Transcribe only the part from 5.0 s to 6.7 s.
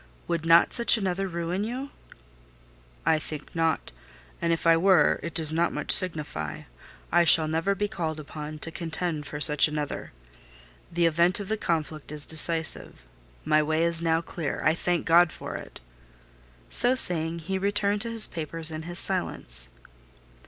it does not much signify;